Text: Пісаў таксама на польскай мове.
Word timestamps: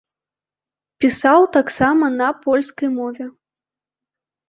Пісаў 1.05 1.47
таксама 1.59 2.05
на 2.19 2.33
польскай 2.49 2.89
мове. 2.99 3.25